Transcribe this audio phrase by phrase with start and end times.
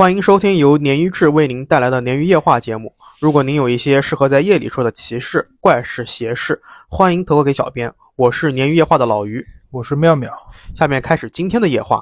[0.00, 2.96] 欢迎收听由鲶鱼志为您带来的鲶鱼夜话节目。
[3.20, 7.92] 如果您有一些适合在夜里说的奇事、怪事、邪事，欢迎投稿给小编。
[8.16, 10.32] 我是鲶鱼夜话的老鱼，我是妙妙。
[10.74, 12.00] 下面开始今天的夜话。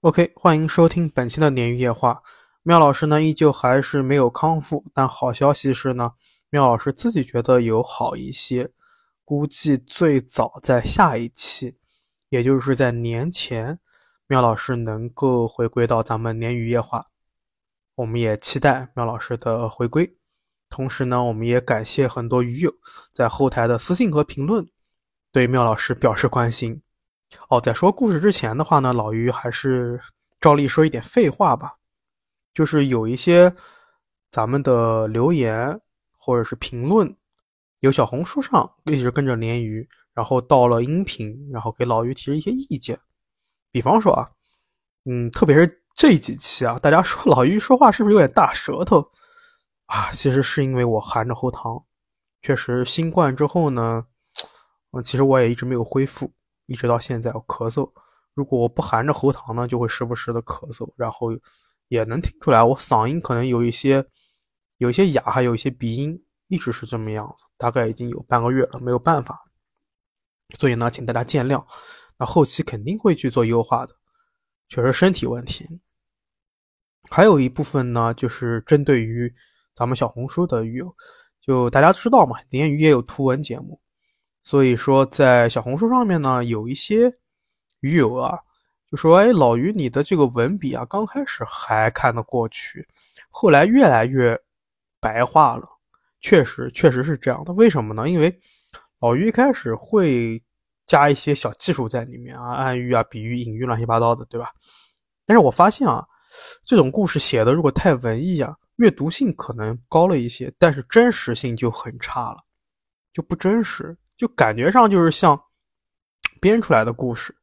[0.00, 2.22] OK，欢迎收听本期的鲶鱼夜话。
[2.62, 6.12] 妙老师呢，依旧还是没有康复，但好消息是呢，
[6.48, 8.70] 妙老师自己觉得有好一些，
[9.22, 11.76] 估计最早在下一期，
[12.30, 13.78] 也就是在年前。
[14.28, 17.06] 妙老师能够回归到咱们鲶鱼夜话，
[17.94, 20.16] 我们也期待妙老师的回归。
[20.68, 22.74] 同时呢，我们也感谢很多鱼友
[23.12, 24.66] 在后台的私信和评论，
[25.30, 26.82] 对妙老师表示关心。
[27.48, 30.00] 哦，在说故事之前的话呢，老于还是
[30.40, 31.74] 照例说一点废话吧，
[32.52, 33.54] 就是有一些
[34.32, 35.80] 咱们的留言
[36.18, 37.16] 或者是评论，
[37.78, 42.98] 有小红书上一直跟着鲶鱼，然后到了音频，然后给老于提了一些意见。
[43.70, 44.30] 比方说啊，
[45.04, 49.10] 嗯，特别是这几期啊，大家说老于说话是不是有点大舌头
[49.86, 50.10] 啊？
[50.12, 51.84] 其实是因为我含着喉糖，
[52.42, 54.06] 确实新冠之后呢，
[54.92, 56.32] 嗯，其实我也一直没有恢复，
[56.66, 57.90] 一直到现在我咳嗽。
[58.34, 61.28] 如果我不含着喉糖呢，就会时不时的咳嗽，然后
[61.88, 64.04] 也能听出来我嗓音可能有一些
[64.76, 69.42] 有一些哑，还有一些鼻音，一直是这么样子，大概已经有半个月了，没有办法，
[70.58, 71.64] 所以呢，请大家见谅。
[72.18, 73.94] 那后期肯定会去做优化的，
[74.68, 75.68] 确实身体问题。
[77.10, 79.32] 还有一部分呢，就是针对于
[79.74, 80.96] 咱们小红书的鱼友，
[81.40, 83.78] 就大家知道嘛，鲶鱼也有图文节目，
[84.42, 87.12] 所以说在小红书上面呢，有一些
[87.80, 88.38] 鱼友啊，
[88.90, 92.88] 就说：“哎，老鱼，你的这个文笔啊，刚开始还看得过去，
[93.28, 94.36] 后来越来越
[94.98, 95.68] 白话了。”
[96.22, 97.52] 确实，确实是这样的。
[97.52, 98.08] 为什么呢？
[98.08, 98.40] 因为
[99.00, 100.42] 老鱼一开始会。
[100.86, 104.52] 加一些小技术在里面啊，暗喻啊、比喻、隐喻，乱七八糟的，对吧？
[105.24, 106.06] 但是我发现啊，
[106.64, 112.38] 这种故事写的如果太文艺啊，阅读性可能高了一些，但是真实性就很差了，
[113.12, 115.40] 就不真实，就感觉上就是像
[116.40, 117.34] 编出来的故事。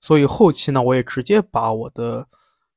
[0.00, 2.26] 所以后期呢，我也直接把我的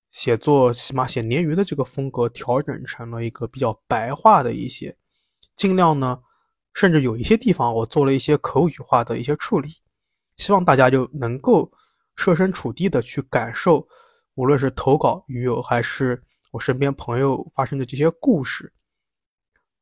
[0.09, 4.97] 写作，起码写鲶鱼的这个风格调整成了一个比较白话的一些，
[5.55, 6.19] 尽量呢，
[6.73, 9.75] 甚至有一些地方我做了一些口语化的一些处理。
[10.41, 11.71] 希望大家就能够
[12.15, 13.87] 设身处地的去感受，
[14.33, 16.19] 无论是投稿鱼友还是
[16.49, 18.73] 我身边朋友发生的这些故事，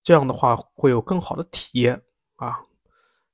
[0.03, 1.93] 这样的话会有更好的体验
[2.35, 2.59] 啊。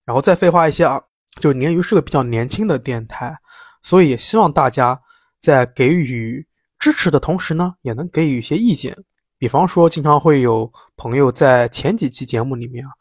[0.03, 1.01] 然后再废话一些啊，
[1.41, 3.35] 就鲶鱼是个比较年轻的电台，
[3.81, 5.01] 所以也希望大家
[5.39, 6.47] 在给予
[6.77, 8.95] 支持的同时呢，也能给予一些意见。
[9.39, 12.91] 比方说，经常会有朋友在前几期节目里面啊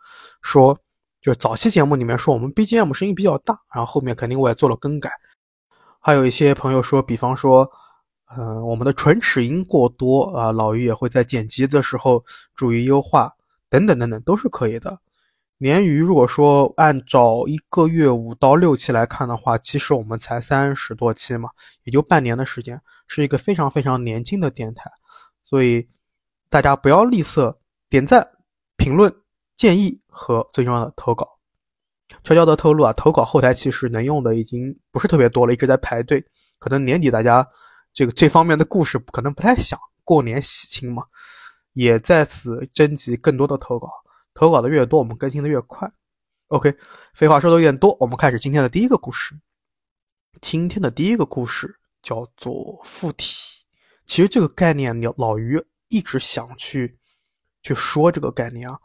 [0.41, 0.74] 说。
[1.24, 5.10] 就是早期节目里面说我们 BGM 声音比较大，然后后面肯定我也做了更改。
[5.98, 7.66] 还有一些朋友说，比方说，
[8.36, 12.22] 嗯，我们的唇齿音过多啊，老于也会在剪辑的时候
[12.54, 13.32] 注意优化，
[13.70, 14.98] 等等等等都是可以的。
[15.60, 21.48] 鲶鱼如果说按照一个月五到六期来看的话，其实我们才三十多期嘛，
[21.84, 24.91] 也就半年的时间，是一个非常非常年轻的电台，
[25.42, 25.88] 所以
[26.50, 27.56] 大家不要吝啬
[27.88, 28.28] 点赞、
[28.76, 29.10] 评论。
[29.56, 31.28] 建议和最重要的投稿，
[32.22, 36.25] 悄悄的透露啊，投稿后台其实能用的已经不是特别多了，一直在排队。
[36.59, 37.47] 可能年底大家
[37.92, 41.04] 这个这方面的故事可能不太想过年喜庆嘛，
[41.75, 43.88] 也在此征集更多的投稿。
[44.32, 45.91] 投稿的越多，我们更新的越快。
[46.48, 46.75] OK，
[47.15, 49.38] 废话说的有点多，我们开始今天的第一个故事。
[50.41, 51.72] 今天的第一个故事
[52.03, 53.65] 叫做附体。
[54.06, 56.98] 其实这个概念，老老于一直想去
[57.62, 58.78] 去说这个概念啊。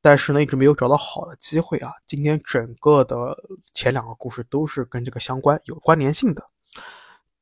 [0.00, 1.92] 但是呢，一直没有找到好的机会啊。
[2.06, 3.36] 今天整个的
[3.74, 6.42] 前两个故事都是跟这个相关、有关联性的，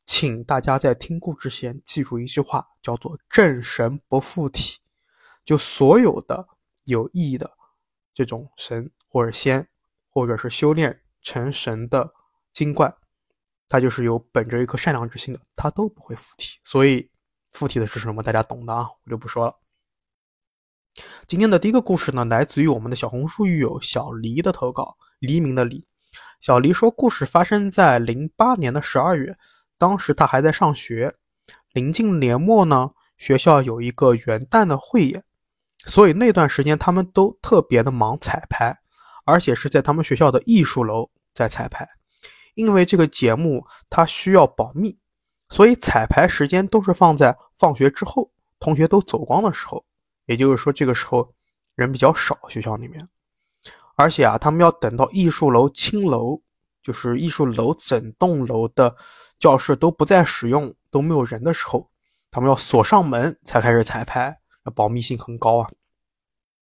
[0.07, 4.81] 请大家在听故之前记住一句话，叫做“正神不附体”。
[5.45, 6.47] 就所有的
[6.85, 7.51] 有意义的
[8.13, 9.67] 这种神或者仙，
[10.11, 12.13] 或者是修炼成神的
[12.53, 12.93] 精怪，
[13.69, 16.59] 它就是有本着一颗善良之心的，它都不会附体。
[16.65, 17.11] 所以
[17.53, 18.23] 附体的是什么？
[18.23, 19.57] 大家懂的啊，我就不说了。
[21.27, 24.97] 今天的第一个故事呢，来自于我们的小红书狱友小黎的投稿。
[25.19, 25.85] 黎明的黎，
[26.41, 29.37] 小黎说，故事发生在零八年的十二月，
[29.77, 31.13] 当时他还在上学。
[31.73, 35.25] 临近年末呢，学校有一个元旦的汇演，
[35.85, 38.79] 所以那段时间他们都特别的忙彩排，
[39.25, 41.87] 而且是在他们学校的艺术楼在彩排。
[42.55, 44.97] 因为这个节目它需要保密，
[45.49, 48.31] 所以彩排时间都是放在放学之后，
[48.61, 49.85] 同学都走光的时候。
[50.29, 51.35] 也就是说，这个时候
[51.75, 53.09] 人比较少，学校里面，
[53.97, 56.41] 而且啊，他们要等到艺术楼清楼，
[56.83, 58.95] 就是艺术楼整栋楼的
[59.39, 61.91] 教室都不再使用，都没有人的时候，
[62.31, 64.39] 他们要锁上门才开始彩排，
[64.75, 65.71] 保密性很高啊。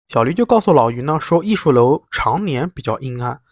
[0.08, 3.42] 小黎就告诉老于呢，说艺术楼常年比较阴暗，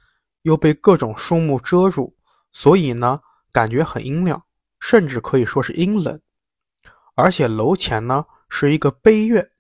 [0.43, 2.17] 又被各种树木遮住，
[2.53, 3.21] 所以呢
[3.53, 4.43] 感觉很阴凉，
[4.81, 6.19] 甚至可以说是阴冷。
[7.15, 9.51] 而且楼前呢是一个碑院，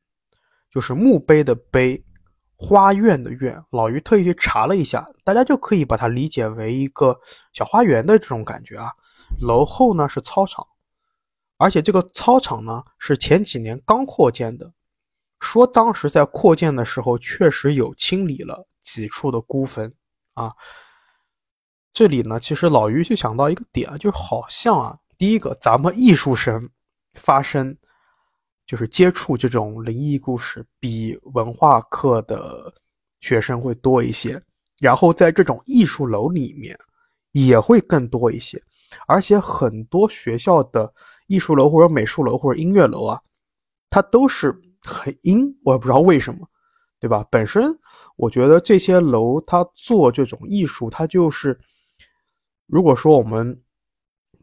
[0.70, 2.02] 就是墓碑的碑。
[2.62, 7.18] 花院的院，老于特意去查了一下，大家就可以把它理解为一个
[7.54, 8.90] 小花园的这种感觉啊。
[9.40, 10.66] 楼后呢是操场，
[11.56, 14.70] 而且这个操场呢是前几年刚扩建的，
[15.40, 19.90] 说当时在扩建的时候确实有清理了几处的孤坟
[20.34, 20.52] 啊。
[21.94, 26.68] 这里呢，其实老于就想到一个点，就好像啊，第一个咱们艺术生
[27.14, 27.74] 发声。
[28.70, 32.72] 就是接触这种灵异故事，比文化课的
[33.18, 34.40] 学生会多一些，
[34.78, 36.78] 然后在这种艺术楼里面
[37.32, 38.62] 也会更多一些，
[39.08, 40.88] 而且很多学校的
[41.26, 43.20] 艺术楼或者美术楼或者音乐楼啊，
[43.88, 46.48] 它都是很阴，我也不知道为什么，
[47.00, 47.26] 对吧？
[47.28, 47.76] 本身
[48.14, 51.58] 我觉得这些楼它做这种艺术，它就是
[52.68, 53.60] 如果说我们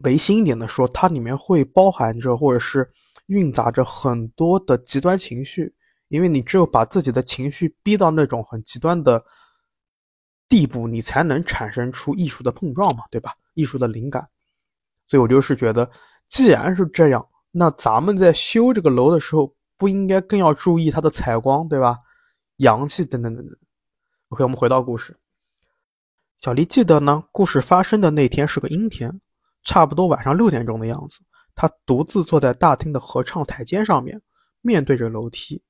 [0.00, 2.86] 唯心一点的说，它里面会包含着或者是。
[3.28, 5.74] 蕴杂着很多的极端情绪，
[6.08, 9.24] 因为你只有把自己的情绪逼到那种很极端的
[10.48, 13.34] 地步，你才能产生出艺术的碰撞嘛，对吧？
[13.54, 14.28] 艺术的灵感。
[15.06, 15.90] 所以我就是觉得，
[16.28, 21.98] 既然是这样，那咱们在修这个楼的时候，不应该更要注意它的采光，对吧？
[22.56, 23.56] 阳气等等等等。
[24.30, 25.16] OK，我们回到故事。
[26.40, 29.20] 小黎记得呢，故事发生的那天是个阴天，
[29.64, 31.20] 差不多晚上六点钟的样子。
[31.60, 34.22] 他独自坐在大厅的合唱台阶上面，
[34.60, 35.60] 面对着楼梯。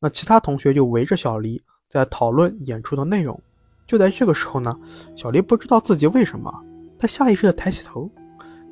[0.00, 3.38] 那其他同学就围着小黎在讨论演出的内容。
[3.86, 4.74] 就在这个时候呢，
[5.14, 6.50] 小黎不知道自己为什么，
[6.98, 8.10] 他下意识的抬起头，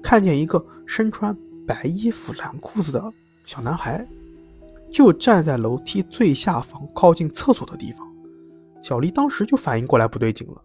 [0.03, 1.37] 看见一个身穿
[1.67, 3.13] 白衣服蓝裤子的
[3.45, 4.09] 小男孩，
[4.91, 8.11] 就站在楼梯最下方靠近厕所的地方。
[8.83, 10.63] 小黎当时就反应过来不对劲了，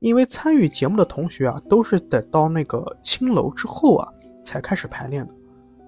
[0.00, 4.06] 因为参与节目的同学啊，都是等到那个青楼之后啊
[4.44, 5.37] 才开始排练的。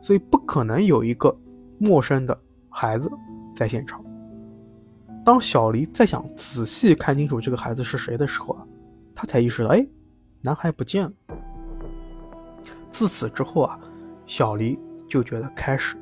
[0.02, 1.34] 所以不可能有一个
[1.78, 2.38] 陌生的
[2.68, 3.10] 孩子
[3.54, 4.02] 在现场。
[5.24, 8.64] 当小黎再想仔细看清楚这个孩子是谁的时候啊，
[9.14, 9.86] 他才意识到，哎，
[10.40, 11.12] 男孩不见了。
[12.90, 13.78] 自此之后啊，
[14.24, 15.96] 小黎就觉得开始，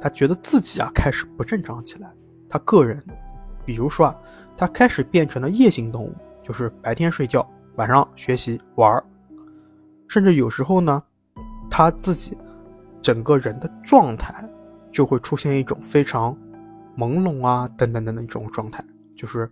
[0.00, 2.10] 他觉得自己啊开始不正常起来。
[2.48, 3.04] 他个人，
[3.64, 4.16] 比如说啊，
[4.56, 7.46] 他开始变成了夜行动物，就是白天睡觉，
[7.76, 9.02] 晚上学习玩
[10.08, 11.02] 甚至有时候呢，
[11.70, 12.36] 他自己。
[13.02, 14.32] 整个人的状态
[14.92, 16.36] 就会出现一种非常
[16.96, 18.84] 朦胧啊，等等等等一种状态，
[19.16, 19.50] 就是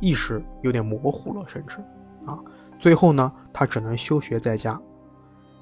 [0.00, 1.78] 意识有点模糊了，甚至
[2.26, 2.38] 啊，
[2.78, 4.78] 最后呢，他只能休学在家。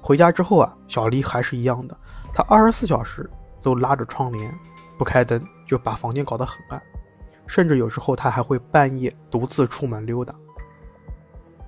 [0.01, 1.97] 回家之后啊，小黎还是一样的，
[2.33, 3.29] 他二十四小时
[3.61, 4.53] 都拉着窗帘，
[4.97, 6.81] 不开灯，就把房间搞得很暗，
[7.47, 10.33] 甚至有时候他还会半夜独自出门溜达。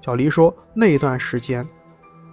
[0.02, 1.68] 小黎说，那一段时间，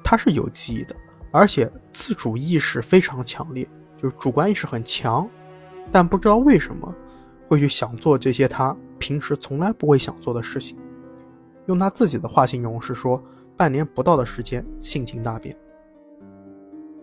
[0.02, 0.96] 他是有记忆的。
[1.30, 5.28] 而且自主意识非常强烈，就是主观意识很强，
[5.92, 6.94] 但不知道为什么
[7.46, 10.78] 会去想做这些他平时从来不会想做的事情。
[11.66, 13.22] 用他自己的话形容是说，
[13.56, 15.54] 半年不到的时间性情大变。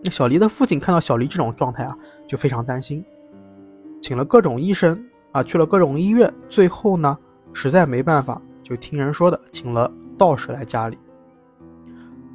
[0.04, 3.04] 那小黎的父亲看到小黎这种状态啊，就非常担心，
[4.02, 7.16] 请了各种医生啊，去了各种医院，最后呢，
[7.52, 10.98] 实在没办法，就听人说的，请了道士来家里。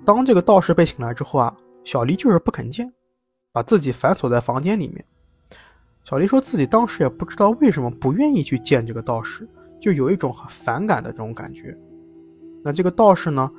[0.06, 1.54] 当这个道士被请来之后啊。
[1.84, 2.92] 小黎就是不肯见，
[3.52, 5.04] 把自己反锁在房间里面。
[6.04, 9.48] 小黎说自己当时也不知道为什么不愿意去见这个道士，
[9.80, 11.78] 就有一种很反感的这种感觉。
[12.64, 13.52] 那这个道士呢，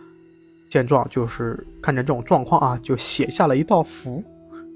[0.71, 4.23] 见状就是看着这种状况啊，就写下了一道符，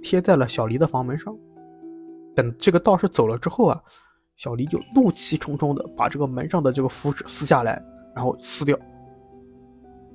[0.03, 1.37] 贴在了小黎的房门上。
[2.35, 3.83] 等这个道士走了之后啊，
[4.37, 7.83] 小黎就怒气冲冲的把这个门上的这个符纸撕下来，
[8.15, 8.79] 然后撕掉。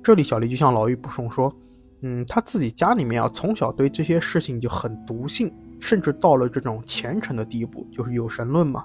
[0.02, 1.54] 这里小黎就向老妪补充说。
[2.02, 8.84] 嗯，他自己家里面啊，从小对这些事情就很笃信，甚至到了这种虔诚的地步，就是有神论嘛。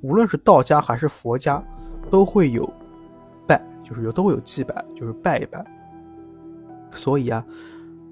[0.00, 1.62] 无论是道家还是佛家，
[2.08, 2.64] 都会有
[3.48, 5.64] 拜，就是有都会有祭拜，就是拜一拜。
[6.92, 7.44] 所以啊，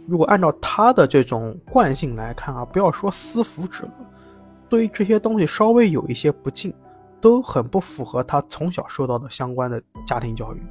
[0.06, 3.92] 如果按照他的这种惯性来看啊，不要说撕符纸了，
[4.68, 6.74] 对于这些东西稍微有一些不敬，
[7.20, 10.62] 都很不符合他从小受到的相关的家庭教育。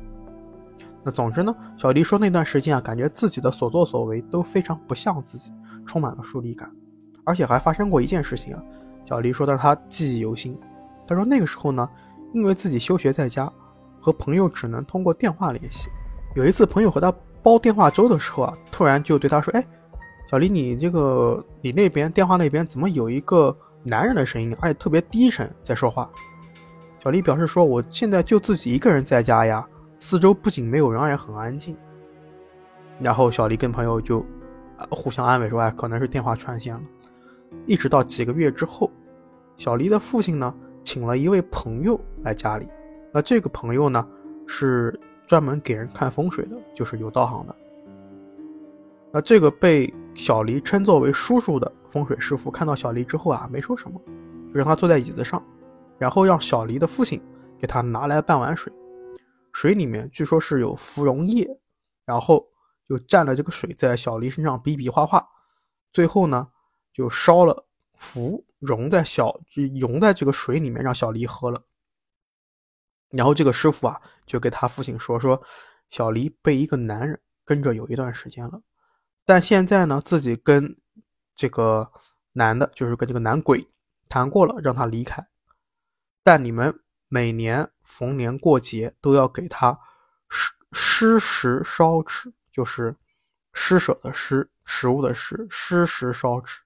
[1.04, 5.52] 那总之呢，小黎说那段时间啊，感觉自己的所作所为都非常不像自己，
[5.86, 6.72] 充满了疏离感，
[7.26, 8.64] 而且还发生过一件事情啊。
[9.06, 10.58] 小黎说的是他记忆犹新。
[11.06, 11.88] 他说那个时候呢，
[12.34, 13.52] 因为自己休学在家，
[14.00, 15.90] 和朋友只能通过电话联系。
[16.36, 19.66] 有一次朋友和他煲电话粥的时候啊，突然就对他说：“哎，
[20.32, 26.10] 小黎，你这个你那边电话那边怎么有一个男人的声音，而且特别低沉在说话？
[27.00, 31.76] 小黎表示说：“我现在就自己一个人在家呀，四周不仅没有人，而且很安静。”
[33.00, 34.26] 然后小黎跟朋友就
[34.90, 36.82] 互相安慰说：“哎，可能是电话串线了。”
[37.66, 38.92] 一直到几个月之后，
[39.58, 42.68] 小黎的父亲呢，请了一位朋友来家里。
[43.12, 44.06] 那这个朋友呢，
[44.48, 47.56] 是专门给人看风水的，就是有道行的。
[49.12, 54.02] 那这个被小黎称作为叔叔的风水师傅，看到小黎之后啊，没说什么，
[54.52, 55.42] 就让他坐在椅子上。
[56.00, 57.22] 然后让小黎的父亲
[57.58, 58.74] 给他拿来半碗水，
[59.54, 61.48] 水里面据说是有芙蓉叶，
[62.04, 62.46] 然后
[62.86, 65.26] 就蘸了这个水在小黎身上比比划划，
[65.92, 66.48] 最后呢
[66.92, 71.64] 就烧了符融在小就融在这个水里面让小黎喝了。
[73.10, 75.42] 然后这个师傅啊就给他父亲说说，
[75.90, 78.60] 小黎被一个男人跟着有一段时间了，
[79.24, 80.76] 但现在呢自己跟
[81.36, 81.92] 这个
[82.32, 83.68] 男的，就是跟这个男鬼
[84.10, 85.24] 谈过了，让他离开。
[86.24, 86.74] 但你们
[87.08, 89.78] 每年逢年过节都要给他
[90.30, 92.96] 施施食烧纸，就是
[93.54, 96.62] 施舍的施，食物的施，施食烧纸。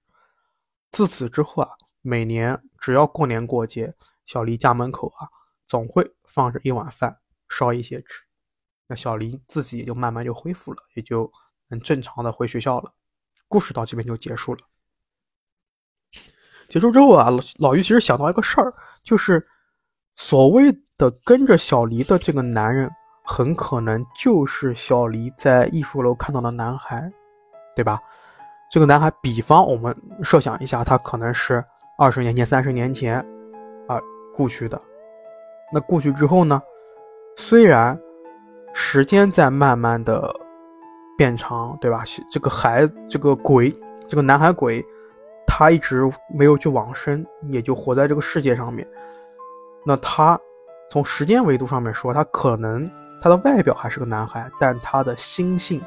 [0.90, 1.70] 自此之后啊，
[2.00, 3.94] 每年只要过年过节，
[4.24, 5.28] 小黎家门口啊，
[5.66, 8.22] 总会放着一碗饭，烧一些纸。
[8.86, 11.30] 那小黎自己也就慢慢就恢复了，也就
[11.68, 12.94] 能正常的回学校了。
[13.48, 14.60] 故事到这边就结束了。
[16.70, 19.46] 结束之后啊，老老于其实想到一个事儿，就是
[20.20, 22.90] 所谓的跟着小黎的这个男人，
[23.22, 27.08] 很可能就是小黎在艺术楼看到的男孩，
[27.76, 28.00] 对吧？
[28.68, 31.64] 这个男孩，比方我们设想一下，他可能是
[31.96, 33.20] 二十年前、三十年前
[33.86, 33.96] 啊
[34.34, 34.78] 故去的。
[35.72, 36.60] 那过去之后呢？
[37.36, 37.96] 虽然
[38.74, 40.34] 时间在慢慢的
[41.16, 42.02] 变长，对吧？
[42.28, 43.72] 这个孩，这个鬼，
[44.08, 44.84] 这个男孩鬼。
[45.46, 48.86] 他一直没有去往生，也就活在这个世界上面。
[49.88, 50.38] 那他
[50.90, 52.86] 从时间维度上面说，他可能
[53.22, 55.80] 他的外表还是个男孩，但他的心性、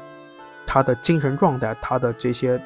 [0.66, 2.60] 他的精神状态、他的这些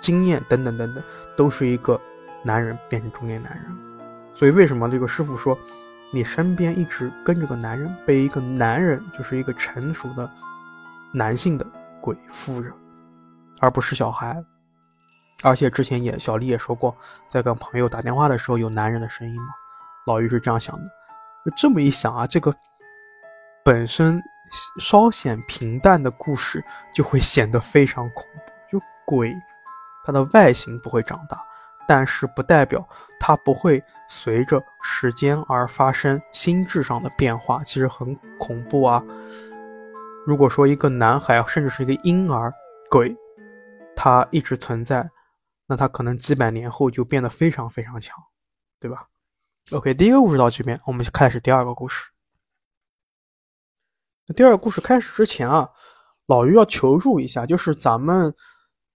[0.00, 1.00] 经验等等等等，
[1.36, 2.00] 都是一个
[2.42, 3.64] 男人变成中年男人。
[4.34, 5.56] 所以为什么这个师傅说，
[6.12, 10.28] 你身边一直跟着个男人，被一个男人，就是一个成熟的
[11.12, 11.64] 男性的
[12.00, 12.72] 鬼附着，
[13.60, 14.44] 而不是小孩。
[15.44, 16.92] 而且之前也小丽也说过，
[17.28, 19.46] 在跟朋友打电话的时候有男人的声音嘛。
[20.06, 20.82] 老于是这样想的，
[21.44, 22.52] 就这么一想啊，这个
[23.64, 24.22] 本身
[24.78, 28.52] 稍显平淡的故事就会显得非常恐怖。
[28.70, 29.34] 就鬼，
[30.04, 31.40] 它的外形不会长大，
[31.86, 32.86] 但是不代表
[33.18, 39.02] 它不会随着时间而发生心智上的变化，其实很恐怖啊。
[40.26, 42.52] 如果说一个男孩，甚至是一个婴儿
[42.90, 43.14] 鬼，
[43.94, 45.08] 他一直存在。
[45.66, 48.16] 那他可能几百年后就变得非常非常强，
[48.78, 49.06] 对吧
[49.72, 52.04] ？OK，第一个故事到这边，我们开始第二个故事。
[54.36, 55.68] 第二个故事开始之前啊，
[56.26, 58.34] 老于要求助一下，就是咱们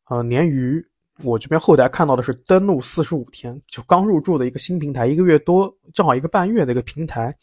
[0.09, 0.83] 呃鲶鱼，
[1.23, 7.35] 我这边后台看到的是登录四十五天，就刚入驻的一个新平台，一个月多，正好一个半月的一个平台。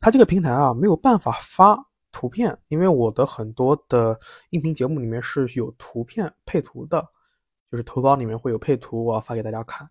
[0.00, 1.78] 它这个平台啊没有办法发
[2.10, 7.06] 图片，因为我的很多的音频节目里面是有图片配图的。
[7.70, 9.90] 就是投稿里面会有配图，我要发给大家看。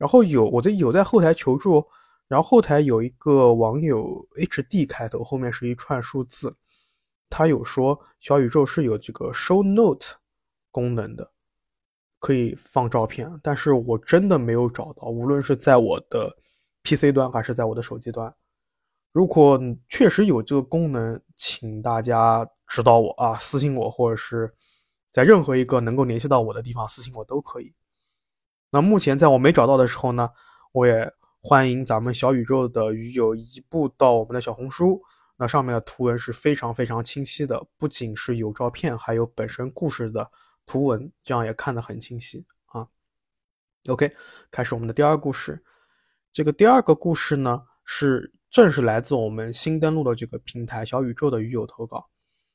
[0.00, 1.86] 然后有我在有在后台求助，
[2.26, 6.56] 然后后台有一个网友 H D 开头，后面是一串数字，
[7.28, 10.14] 他有说小宇宙是有这个 Show Note
[10.70, 11.30] 功能的，
[12.18, 16.34] 可以放照片，但是我真的没有找到，无论是在我的
[16.82, 18.34] P C 端还是在我的手机端。
[19.12, 24.50] 如果确实有这个功能，请大家指导我啊，私信我或者是。
[25.12, 27.74] 在任何一个能够联系到我的地方私信我都可以。
[28.72, 30.30] 那目前在我没找到的时候呢，
[30.72, 35.02] 我也欢迎咱们小宇宙的鱼友移步到我们的小红书，
[35.36, 40.30] 那上面的图文是非常非常清晰的，不仅是有照片，还有本身故事的
[40.66, 42.86] 图文，这样也看得很清晰啊。
[43.88, 44.14] OK，
[44.50, 45.62] 开始我们的第二个故事。
[46.32, 52.08] 这个第二个故事呢，是正是来自我们新登录的这个平台小宇宙的鱼友投稿，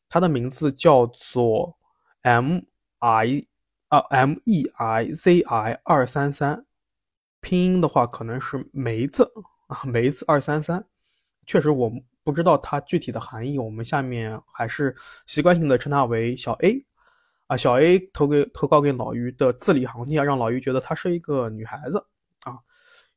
[0.08, 1.78] 它的名字叫做。
[2.22, 2.62] M
[2.98, 3.44] I
[3.90, 6.66] 啊，M E I Z I 二三三，
[7.40, 9.32] 拼音的话可能是梅子
[9.68, 10.84] 啊，梅子二三三，
[11.46, 14.96] 确实我们不知道它具体的含义，我们下面还是
[15.28, 16.84] 习惯性的称它为小 A
[17.46, 22.04] 啊，小 A 投给投稿给老于的字里行间让老于觉得她是一个女孩子
[22.42, 22.58] 啊。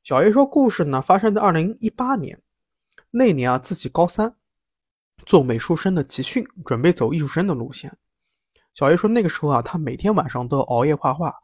[0.04, 2.38] 小 A 说故事呢发生在二零一八年，
[3.10, 4.36] 那年啊自己高三，
[5.24, 7.96] 做美术生的集训，准备走艺术生的路线。
[8.78, 11.34] 小 A 说那个时候啊，他每天晚上都要熬夜画画，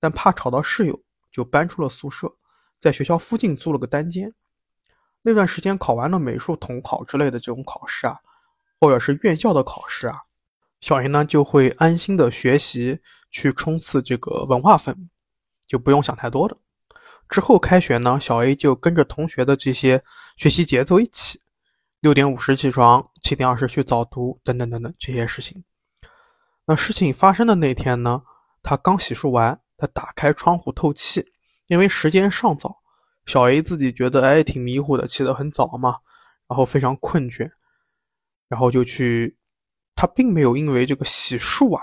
[0.00, 2.28] 但怕吵到室友，就搬出了宿舍，
[2.80, 4.34] 在学校附近租了个单间。
[5.22, 8.18] 那段时间考完了美术统考之类的这种考试啊，
[8.80, 10.18] 或者是院校的考试啊，
[10.80, 12.98] 小 A 呢就会安心的学习，
[13.30, 15.08] 去冲刺这个文化分，
[15.68, 16.56] 就不用想太多的。
[17.28, 20.02] 之后开学呢，小 A 就跟着同学的这些
[20.36, 21.40] 学习节奏一起，
[22.00, 25.62] 六点五十起床，七点二十去早读，等等等等这些事情。
[26.76, 28.22] 事情发生的那天呢，
[28.62, 31.32] 他刚洗漱完，他打开窗户透气，
[31.66, 32.82] 因为时间尚早，
[33.26, 35.96] 小 A 自己觉得哎挺迷糊的，起得很早嘛，
[36.48, 37.50] 然后非常困倦，
[38.48, 39.36] 然后就去，
[39.94, 41.82] 他并没有因为这个洗漱啊，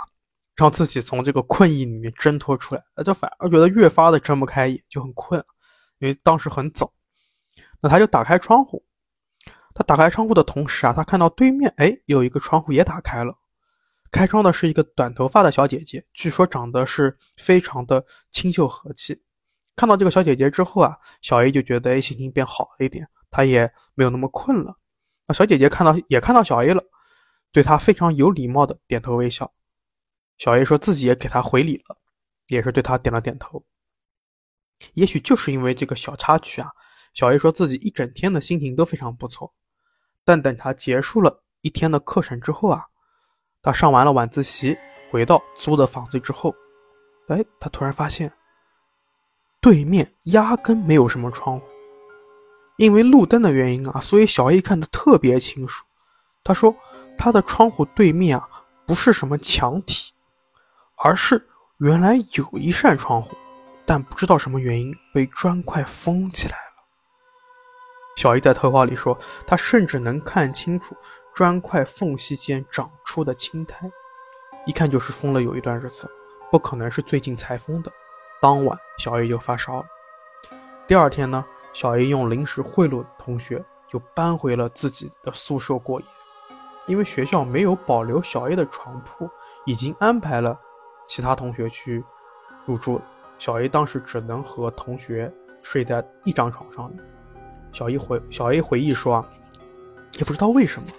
[0.56, 5.44] 让自己从这个困意里面挣脱出来，这反而觉得越发的睁不开眼，就很困，
[6.00, 6.94] 因为当时很早，
[7.82, 8.86] 那他就打开窗户，
[9.74, 13.38] 他打开窗户的同时啊，他看到对面哎有一个窗户也打开了。
[14.12, 19.22] 开窗的是一个短头发的小姐姐，据说长得是非常的清秀和气。
[19.76, 24.76] 看到这个小姐姐之后啊，小 A 就觉得哎心情变好了一点，她也没有那么困了。
[25.28, 26.84] 那小姐姐看到也看到小 A 了，
[27.52, 29.54] 对她非常有礼貌的点头微笑。
[30.38, 31.98] 小 A 说自己也给她回礼了，
[32.48, 33.64] 也是对她点了点头。
[34.94, 36.72] 也许就是因为这个小插曲啊，
[37.14, 39.54] 小 A 说自己一整天的心情都非常不错。
[40.26, 42.86] 但等他结束了一天的课程之后啊。
[43.62, 44.78] 他上完了晚自习，
[45.12, 46.56] 回到租的房子之后，
[47.28, 48.32] 哎，他突然发现
[49.60, 51.68] 对面压根没有什么窗户，
[52.78, 55.86] 因为路灯的原因啊，所以小 A 看得特别清楚。
[56.44, 56.74] 他说
[57.18, 58.48] 他的窗户对面啊
[58.88, 60.14] 不是什么墙体，
[60.96, 61.46] 而是
[61.80, 63.36] 原来有一扇窗户，
[63.86, 66.64] 但不知道什么原因被砖块封起来了。
[68.16, 70.96] 小 A 在投稿里说，他甚至能看清楚。
[71.40, 73.90] 砖块缝隙间长出的青苔，
[74.66, 76.06] 一看就是封了有一段日子，
[76.52, 77.90] 不可能是最近才封的。
[78.42, 79.86] 当晚，小 A 就发烧了。
[80.86, 86.06] 第二天呢，小 A 用临时贿赂同学，就搬回了自己的宿舍过夜。
[86.88, 89.30] 因为学校没有保留小 A 的床铺，
[89.66, 90.60] 已经安排了
[91.08, 92.04] 其他同学去
[92.66, 93.06] 入住了。
[93.38, 96.94] 小 A 当时只能和同学睡在一张床上。
[97.72, 99.26] 小 A 回小 A 回忆说啊，
[100.18, 100.90] 也不知道为什么。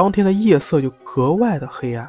[0.00, 2.08] 当天的夜色就格外的黑暗，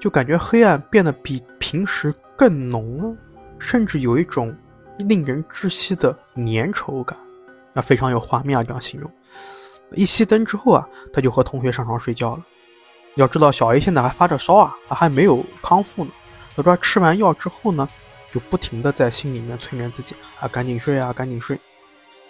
[0.00, 3.14] 就感觉黑暗变得比平时更浓了，
[3.58, 4.56] 甚至有一种
[4.96, 7.14] 令人窒息的粘稠感，
[7.74, 8.64] 那非常有画面啊！
[8.64, 9.10] 这样形容。
[9.90, 12.42] 一熄灯之后啊，他就和同学上床睡觉了。
[13.16, 16.10] 要知道，小 A 现在还发着烧啊，他还没有康复呢。
[16.56, 17.86] 他说吃完药之后呢，
[18.30, 21.60] 就不停的在心里面催眠自己啊，赶紧睡啊，赶紧睡。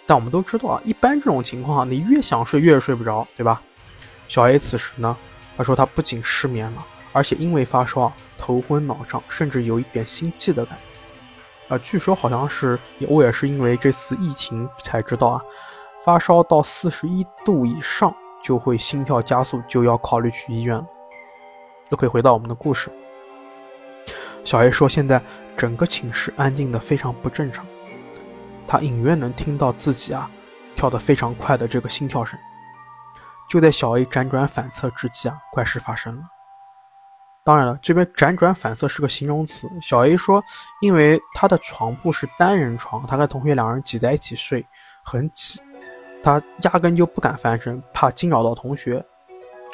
[0.05, 3.61] 但我们都知道啊，一般这种情况，你越想睡越睡不着，对吧？
[4.33, 5.15] 小 A 此时呢，
[5.55, 11.75] 他说他不仅失眠了，而且因为发烧啊头昏脑胀，甚至有一点心悸的感觉。
[11.75, 15.41] 啊，据说好像是我也是因为这次疫情才知道啊，
[16.03, 20.85] 发烧到四十一度以上就会心跳加速，就要考虑去医院了。
[21.87, 22.89] 都可以回到我们的故事。
[24.43, 25.21] 小 A 说现在
[25.55, 27.63] 整个寝室安静的非常不正常，
[28.65, 30.27] 他隐约能听到自己啊
[30.75, 32.35] 跳得非常快的这个心跳声。
[33.49, 36.23] 就在小 A 辗转反侧之际啊，怪事发生了。
[37.45, 39.69] 当然了，这边辗转反侧是个形容词。
[39.81, 40.41] 小 A 说，
[40.81, 44.65] 因为他的床铺是单人床，他跟同学两人挤在一起睡，
[45.03, 45.61] 很挤，
[46.23, 49.05] 他压根就不敢翻身，怕惊扰到同学。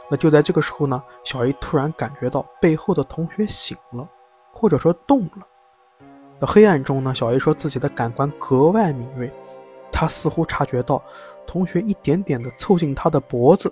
[0.09, 4.09] 那就在这个时候呢，小 A 突然感觉到背后的同学醒了，
[4.51, 5.47] 或者说动了。
[6.39, 9.31] 那黑暗中呢，小 A 说自己的感官格外敏锐。
[9.91, 11.03] 他似乎察觉到
[11.45, 13.71] 同学一点点的凑近他的脖子，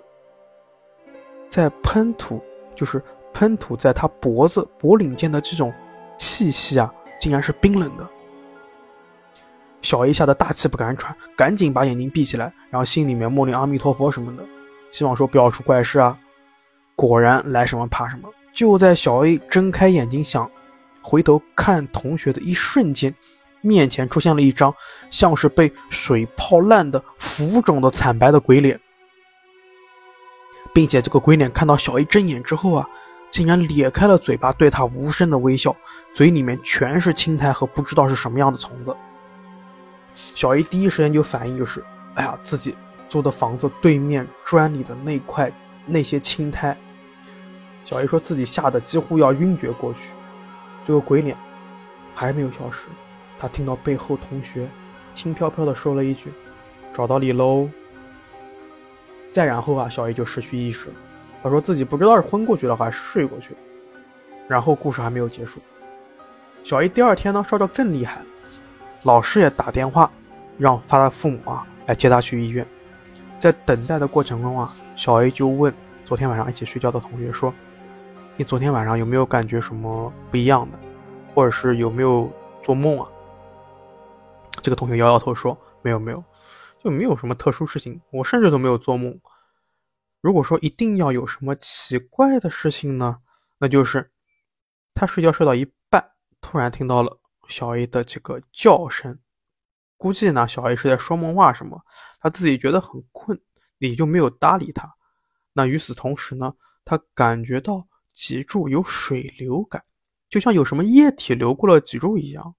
[1.48, 2.42] 在喷吐，
[2.74, 3.02] 就是
[3.32, 5.72] 喷吐在他脖子脖领间的这种
[6.16, 8.06] 气息啊，竟然是冰冷的。
[9.80, 14.44] 小 A 吓得大气不敢喘，赶紧把眼睛闭起来，然后心里面默念阿弥陀佛什么的，
[14.90, 16.18] 希望说不要出怪事啊。
[16.96, 20.50] 果然来什么怕什么，就在小 A 睁开眼睛想
[21.00, 23.14] 回头看同学的一瞬间。
[23.60, 24.74] 面前出现了一张
[25.10, 28.80] 像是被水泡烂的浮肿的惨白的鬼脸，
[30.72, 32.88] 并且这个鬼脸看到小 A 睁眼之后啊，
[33.30, 35.74] 竟然咧开了嘴巴对他无声的微笑，
[36.14, 38.96] 嘴里面全是青苔和不知道是什么样的虫子。
[40.14, 42.76] 小 A 第一时间就反应就是，哎呀，自己
[43.08, 45.52] 租的房子对面砖里的那块
[45.86, 46.76] 那些青苔。
[47.84, 50.10] 小 A 说自己吓得几乎要晕厥过去，
[50.84, 51.36] 这个鬼脸
[52.14, 52.88] 还没有消失。
[53.38, 54.68] 他听到背后同学
[55.14, 56.32] 轻飘飘的说了一句
[56.92, 57.68] ：“找到你喽。”
[59.32, 60.94] 再然后啊，小 A 就失去意识了。
[61.42, 63.54] 他说自己不知道是昏过去了还是睡过去。
[64.48, 65.60] 然后故事还没有结束，
[66.64, 68.22] 小 A 第二天呢烧得更厉害，
[69.02, 70.10] 老师也打电话
[70.56, 72.66] 让他的父母啊来接他去医院。
[73.38, 75.72] 在等待的过程中啊，小 A 就问
[76.02, 77.52] 昨天晚上一起睡觉的同学说
[78.38, 80.78] ：“你昨天晚上有没有感觉什么不一样的，
[81.34, 83.06] 或者是有没有做梦啊？”
[84.62, 86.24] 这个同学摇摇头说：“没有没有，
[86.82, 89.18] 就没有什么特殊事情，我甚至都没有做梦。
[90.20, 93.18] 如果说一定要有什么奇怪的事情呢，
[93.58, 94.10] 那就是
[94.94, 97.18] 他睡觉睡到一半，突然听到了
[97.48, 99.18] 小 A 的这个叫声。”
[99.96, 101.80] 估计呢，小 A 是在说梦话什么，
[102.20, 103.40] 他自己觉得很困，
[103.78, 104.88] 也就没有搭理他。
[105.52, 109.82] 那与此同时呢，他感觉到脊柱有水流感，
[110.28, 112.54] 就像有什么液体流过了脊柱一样。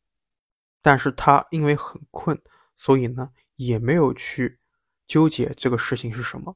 [0.82, 2.40] 但是他因为很困，
[2.76, 4.60] 所以呢也没有去
[5.08, 6.56] 纠结这个事情是什么。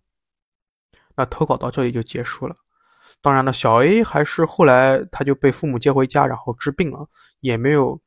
[1.15, 2.55] 那投稿到这里就结束了。
[3.21, 7.07] 当然了，小 A 还是后来他就被父母接回家，然后治病了，
[7.39, 8.01] 也没有。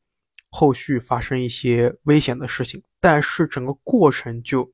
[0.49, 4.73] 后续发生一些危险的事情，但是整个过程就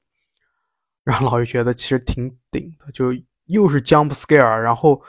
[1.03, 3.13] 让老于觉得其实挺顶的，就
[3.47, 5.03] 又是 jump scare，然后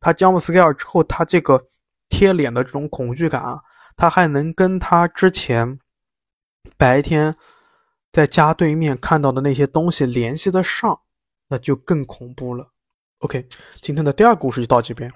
[0.00, 1.64] 他 jump scare 之后，他这个
[2.10, 3.62] 贴脸的这种恐惧感啊，
[3.98, 5.78] 他还能跟他之前
[6.78, 7.36] 白天
[8.10, 11.02] 在家对面看到的那些东西联系得上，
[11.48, 12.70] 那就更恐怖了。
[13.18, 15.12] OK，今天的第二个故事就到这边。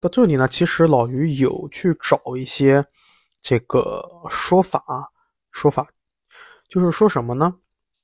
[0.00, 2.84] 到这里呢，其实老于有去找一些。
[3.42, 5.06] 这个说法啊，
[5.52, 5.86] 说法
[6.68, 7.54] 就是说什么呢？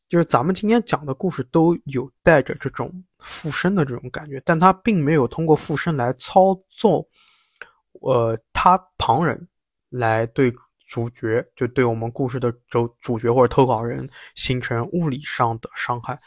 [0.07, 7.05] 就是咱们今天讲的故事都有带着这种附身的这种感觉，但他并没有通过附身来操纵，
[8.00, 9.48] 呃，他旁人
[9.90, 10.52] 来对
[10.87, 16.18] 主角，就对我们故事的主主角或者投稿人形成物理上的伤害，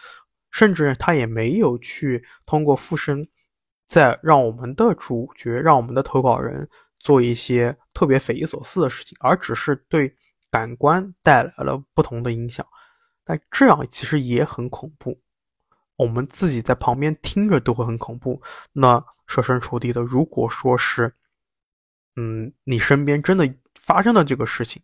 [0.51, 3.27] 甚至他也没有去通过附身，
[3.87, 6.69] 在让我们的主角，让我们的投稿人。
[6.97, 10.15] 做一些特别匪夷所思的事情，而只是对
[10.49, 12.65] 感官带来了不同的影响，
[13.23, 15.21] 但这样其实也很恐怖。
[15.97, 18.41] 我们自己在旁边听着都会很恐怖。
[18.73, 21.13] 那设身处地的，如果说是，
[22.15, 24.81] 嗯，你身边真的发生了这个事情，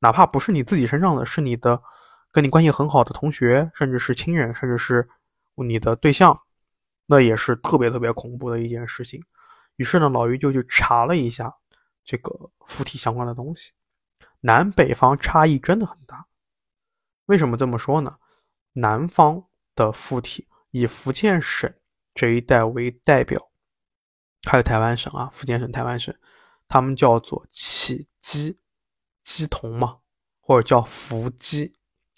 [0.00, 1.80] 哪怕不是你自己身上的，是你的
[2.32, 5.08] 跟你关系很好的同学，甚至是亲人，甚至是
[5.54, 6.40] 你的对象，
[7.06, 9.22] 那也是特别特别恐怖的一件事情。
[9.76, 11.54] 于是呢，老于就去查了一下
[12.04, 13.72] 这个附体相关的东西，
[14.40, 16.26] 南北方差异真的很大。
[17.26, 18.16] 为什么这么说呢？
[18.72, 21.72] 南方的附体以福建省
[22.14, 23.50] 这一带为代表，
[24.48, 26.14] 还有台湾省啊，福建省、台湾省，
[26.68, 28.56] 他们叫做起乩、
[29.24, 29.98] 乩童嘛，
[30.40, 31.72] 或者叫伏乩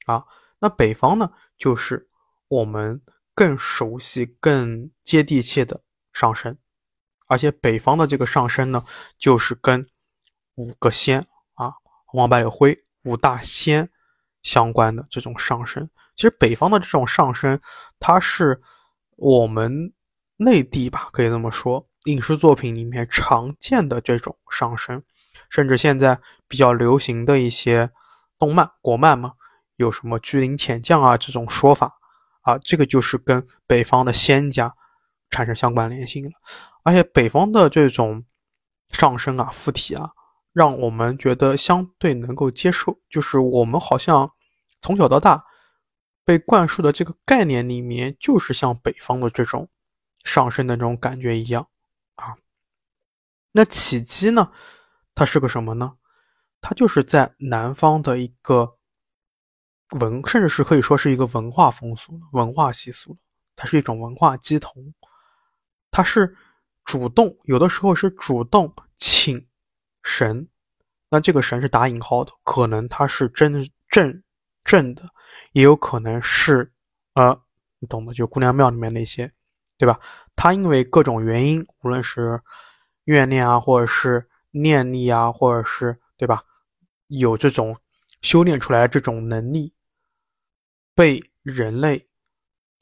[0.07, 0.25] 啊。
[0.59, 2.09] 那北方呢，就是
[2.49, 3.01] 我们
[3.35, 5.83] 更熟悉、更接地气的
[6.13, 6.59] 上身。
[7.27, 8.83] 而且北方的这个上身呢，
[9.19, 9.87] 就是跟
[10.55, 11.75] 五个仙啊，
[12.15, 13.91] 王白柳灰五大仙
[14.43, 15.89] 相关的这种上身。
[16.17, 17.61] 其实北方的这种上身，
[18.01, 18.61] 它是
[19.17, 19.93] 我们
[20.37, 25.03] 内地吧，可以这么说，影视作品里面常见的这种上身，
[25.51, 27.91] 甚至现在比较流行的一些
[28.39, 29.33] 动漫，国漫嘛，
[29.77, 31.99] 有什么巨灵潜将啊这种说法
[32.43, 34.75] 啊，这个就是跟北方的仙家
[35.29, 36.31] 产生相关联性了。
[36.85, 38.25] 而且北方的这种
[38.91, 40.11] 上升啊、附体啊，
[40.53, 42.99] 让我们觉得相对能够接受。
[43.11, 44.31] 就是我们好像
[44.81, 45.45] 从小到大
[46.25, 49.69] 被灌输的这个概念里面，就是像北方的这种
[50.25, 51.69] 上升的这种感觉一样。
[53.59, 54.51] 那起乩呢？
[55.15, 55.97] 它是个什么呢？
[56.61, 58.77] 它就是在南方的一个
[60.01, 63.17] 文，甚至是可以说是一个文化风俗、文化习俗。
[63.57, 64.95] 它是一种文化鸡同，
[65.91, 66.37] 它是。
[66.85, 69.47] 主动有的时候是主动请
[70.03, 70.49] 神，
[71.11, 73.53] 那这个神是打引号的，可能他是真
[73.91, 74.23] 正
[74.65, 75.07] 正的，
[75.53, 76.73] 也有可能是
[77.13, 77.39] 呃，
[77.79, 79.31] 你懂的，就姑娘庙里面那些，
[79.77, 80.01] 对吧？
[80.35, 82.41] 他因为各种原因，无论是
[83.09, 86.45] 怨念啊，或者是念力啊，或者是对吧，
[87.07, 87.75] 有这种
[88.21, 89.73] 修炼出来这种能力，
[90.95, 92.07] 被人类。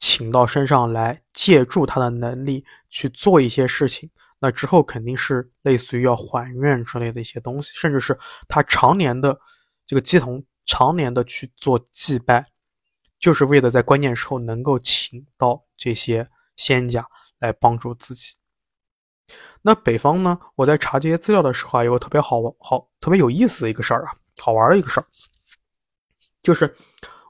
[0.00, 4.10] 请到身上来，借助他的能力去做一些事情，
[4.40, 9.38] 那之后肯定是类似于要还愿之类的一些东西，甚至是他常年的
[9.86, 12.44] 这个祭童，常年的去做祭拜，
[13.20, 17.06] 就是为了在关键时候能够请到这些仙家
[17.38, 18.34] 来帮助自己。
[19.62, 20.38] 那北方呢？
[20.54, 25.06] 我在查这些资料的时候啊，有个特别好好特别有意思的一个事儿啊，好玩的一个事儿，
[26.42, 26.74] 就是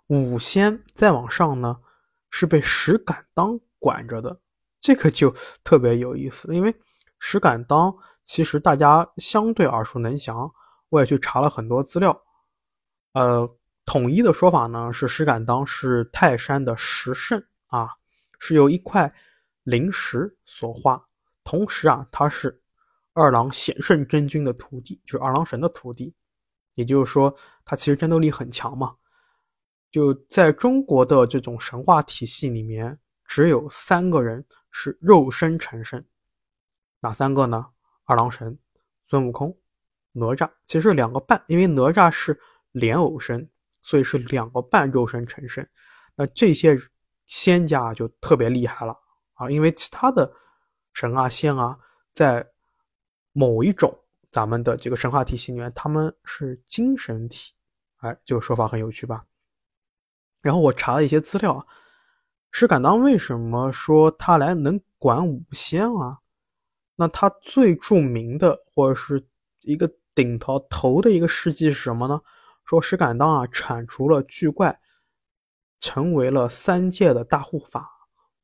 [0.09, 1.79] 五仙再往上呢。
[2.29, 4.39] 是被石敢当管着的，
[4.79, 6.55] 这个就特别有意思。
[6.55, 6.75] 因为
[7.19, 10.51] 石敢当其实大家相对耳熟能详，
[10.91, 12.21] 我也去查了很多资料。
[13.15, 13.49] 呃，
[13.87, 17.89] 统一的说法呢是石敢当是泰山的石圣啊，
[18.39, 19.11] 是由一块
[19.63, 21.06] 灵石所化。
[21.47, 22.61] 同时啊，他是
[23.13, 26.13] 二郎显圣真君的徒弟，就是二郎神的徒弟。
[26.75, 28.97] 也就是说，他其实战斗力很强嘛。
[29.93, 36.05] 就在中国的这种神话体系里面，只有三个人是肉身成圣。
[37.01, 37.65] 哪三个呢？
[38.05, 38.59] 二郎神、
[39.07, 39.57] 孙悟空、
[40.13, 42.39] 哪吒，其实两个半，因为哪吒是
[42.73, 43.49] 莲藕身，
[43.83, 45.65] 所以是两个半肉身成圣。
[46.17, 46.77] 那这些
[47.29, 48.99] 仙家就特别厉害了
[49.35, 50.31] 啊，因为其他的
[50.97, 51.79] 神啊仙啊，
[52.15, 52.51] 在
[53.33, 53.95] 某一种
[54.33, 57.53] 咱们的这个神话体系里面，他们是精神体。
[57.99, 59.23] 哎，这个说法很有趣吧？
[60.41, 61.67] 然后我查了一些资料啊，
[62.51, 66.19] 石敢当为什么说他来能管五仙啊？
[66.95, 69.23] 那他最著名的或者是
[69.65, 72.19] 一个顶头头的一个事迹是什么呢？
[72.65, 74.81] 说石敢当啊铲除了巨怪，
[75.79, 77.87] 成为了三界的大护法。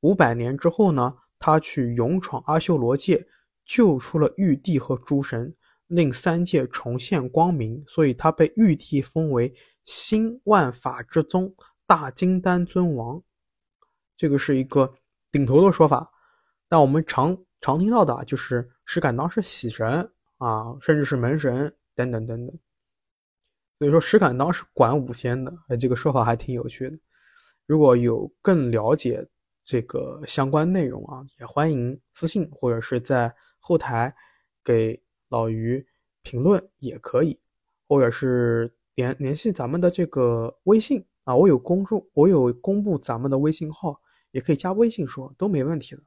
[0.01, 3.27] 五百年之后呢，他去勇闯阿修罗界，
[3.65, 5.53] 救出了玉帝和诸神，
[5.89, 7.83] 令三界重现光明。
[7.89, 9.53] 所以他被玉帝封为
[9.85, 11.53] 新万法之宗
[11.85, 13.21] 大金丹尊王。
[14.17, 14.95] 这个是一个
[15.33, 16.09] 顶头的说法，
[16.69, 17.37] 但我们常。
[17.65, 19.87] 常听到的就是石敢当是喜神
[20.39, 22.59] 啊，甚至是门神等等等等。
[23.79, 26.99] 所以说石敢当是管五仙的，哎，这个说法还挺有趣的。
[27.65, 29.25] 如果有更了解
[29.65, 34.15] 这个相关内容啊，也欢迎私信或者是在后台
[34.65, 35.87] 给老于
[36.23, 37.39] 评论也可以，
[37.89, 44.01] 或者是联联系咱们的这个微信啊，我有公众，我有公布咱们的微信号，
[44.33, 46.03] 也可以加微信说，都没问题的。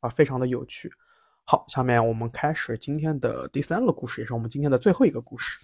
[0.00, 0.90] 啊，非常的有趣。
[1.44, 5.58] 好，下面我们开始今天的第三个故事，也是我们今天的最后一个故事。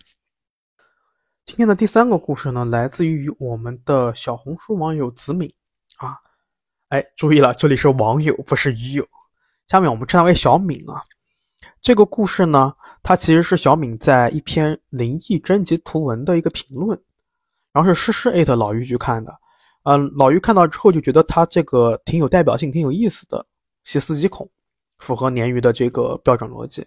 [1.47, 5.53] 今天的第三个故事呢，来自于我们的小红书网友子敏
[5.97, 6.21] 啊。
[6.95, 9.05] 哎，注意了，这里是网友，不是鱼友。
[9.67, 11.03] 下面我们称他为小敏啊。
[11.83, 16.97] 这个故事呢，它其实是小敏在一篇灵异征集图文的一个评论，
[17.73, 19.37] 然后是诗诗艾特老于去看的。
[19.83, 23.45] 嗯，老于看到之后就觉得他这个挺有代表性，挺有意思的。
[23.83, 24.49] 细思极恐，
[24.99, 26.87] 符合鲶鱼的这个标准逻辑。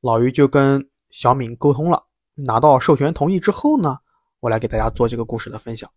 [0.00, 2.02] 老于就跟小敏沟通了，
[2.34, 3.98] 拿到授权同意之后呢，
[4.40, 5.88] 我来给大家做这个故事的分享。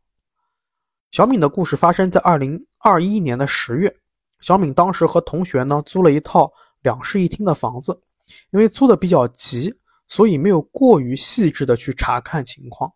[1.12, 3.94] 小敏的故事发生在二零二一年的十月，
[4.40, 6.50] 小敏当时和同学呢租了一套
[6.84, 8.02] 两室一厅的房子，
[8.52, 9.76] 因为租的比较急，
[10.08, 12.90] 所以没有过于细致的去查看情况。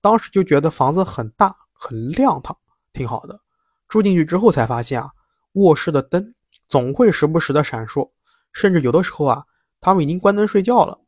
[0.00, 2.56] 当时就觉得房子很大很亮堂，
[2.94, 3.38] 挺好的。
[3.86, 5.10] 住进去之后才发现啊，
[5.52, 6.34] 卧室的灯。
[6.68, 8.10] 总会时不时的闪烁，
[8.52, 9.42] 甚至有的时候啊，
[9.80, 10.98] 他们已经关灯睡觉了，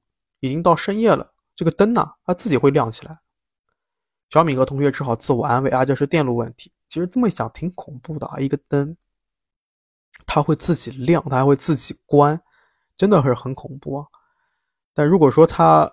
[0.40, 3.18] 已经到深夜了，这个灯呢，它自己会亮起来。
[4.30, 6.72] 小敏和同学只好自我安慰啊，这是电路问题。
[6.88, 8.96] 其实这么一想，挺恐怖的啊，一个灯，
[10.24, 12.40] 它会自己亮，它还会自己关，
[12.96, 14.06] 真的是很恐怖啊。
[14.94, 15.92] 但如果说它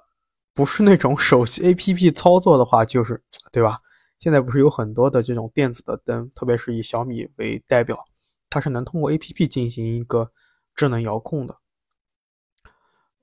[0.53, 3.21] 不是那种手机 APP 操作的话，就是
[3.51, 3.79] 对吧？
[4.19, 8.03] 现在不是有很多的这种电子的灯，特别是以小米为代表。
[8.49, 10.31] 它是能通过 A P P 进行一个
[10.73, 11.57] 智能遥控的。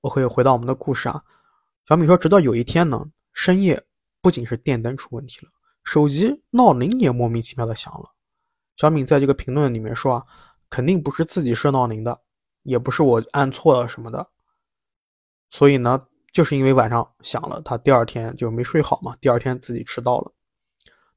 [0.03, 1.25] 我可以回到我们的故事啊。
[1.89, 3.85] 小米说，直到有一天呢，深夜
[4.25, 5.53] 不仅是电灯出问题了，
[5.85, 8.11] 手机闹铃也莫名其妙的响了。
[8.75, 10.25] 小敏在这个评论里面说啊，
[10.71, 12.19] 肯定不是自己设闹铃的，
[12.63, 14.27] 也不是我按错了什么的。
[15.51, 20.33] 所以呢，就是因为晚上响了，他第二天就没睡好嘛，第二天自己迟到了。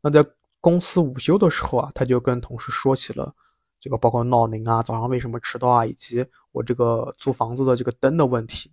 [0.02, 0.22] 那在
[0.60, 3.34] 公司午休的时候啊，他就跟同事说起了。
[3.80, 8.70] 这个包括闹铃啊，早上为什么迟到啊，以及我这个租房子的这个灯的问题。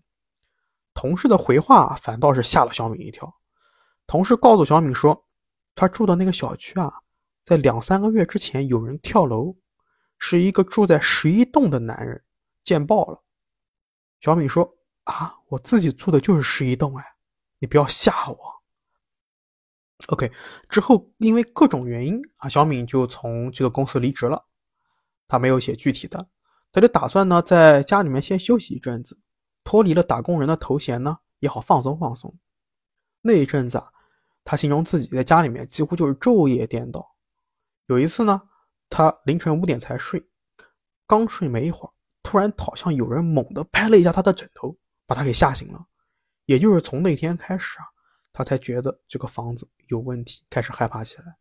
[0.92, 3.33] 同事的回话反倒是吓了小敏一跳。
[4.07, 5.27] 同事告诉小敏说，
[5.75, 6.93] 他住的那个小区啊，
[7.43, 9.55] 在两三个月之前有人跳楼，
[10.19, 12.23] 是一个住在十一栋的男人，
[12.62, 13.23] 见报了。
[14.21, 17.05] 小敏说啊，我自己住的就是十一栋，哎，
[17.59, 18.38] 你不要吓我。
[20.09, 20.31] OK，
[20.69, 24.47] 之后因为各种原因啊，小敏就从这个公司离职了。
[25.27, 26.29] 他没有写具体的，
[26.71, 29.19] 他就打算呢在家里面先休息一阵子，
[29.64, 32.37] 脱离了打工人的头衔呢也好放松放松。
[33.23, 33.90] 那一阵子啊，
[34.44, 37.16] 他形容自己在家里面几乎就是昼夜颠倒。
[37.87, 38.40] 有一次呢，
[38.88, 40.24] 他凌晨五点才睡，
[41.07, 44.76] 刚睡没一会儿，突然好像有人猛地拍了一下他的枕头，
[45.07, 45.85] 把他给吓醒了。
[46.44, 47.85] 也就是从那天开始啊，
[48.33, 51.37] 他才觉得这个房子有问题，开始害怕起来。